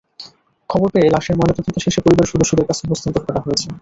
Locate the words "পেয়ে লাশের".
0.93-1.37